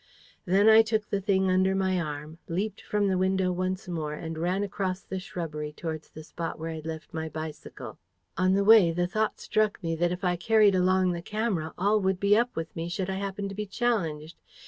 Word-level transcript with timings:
Then 0.45 0.67
I 0.67 0.81
took 0.81 1.11
the 1.11 1.21
thing 1.21 1.51
under 1.51 1.75
my 1.75 1.99
arm, 2.01 2.39
leaped 2.47 2.81
from 2.81 3.07
the 3.07 3.19
window 3.19 3.51
once 3.51 3.87
more, 3.87 4.15
and 4.15 4.35
ran 4.35 4.63
across 4.63 5.01
the 5.03 5.19
shrubbery 5.19 5.71
towards 5.73 6.09
the 6.09 6.23
spot 6.23 6.57
where 6.57 6.71
I'd 6.71 6.87
left 6.87 7.13
my 7.13 7.29
bicycle. 7.29 7.99
"On 8.35 8.53
the 8.55 8.63
way, 8.63 8.91
the 8.93 9.05
thought 9.05 9.39
struck 9.39 9.83
me 9.83 9.95
that 9.97 10.11
if 10.11 10.23
I 10.23 10.37
carried 10.37 10.73
along 10.73 11.11
the 11.11 11.21
camera, 11.21 11.71
all 11.77 12.01
would 12.01 12.19
be 12.19 12.35
up 12.35 12.55
with 12.55 12.75
me 12.75 12.89
should 12.89 13.11
I 13.11 13.17
happen 13.17 13.47
to 13.47 13.53
be 13.53 13.67
challenged. 13.67 14.41